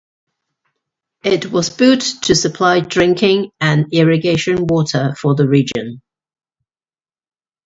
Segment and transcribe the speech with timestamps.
[1.23, 6.01] It was built to supply drinking and irrigation water for the region.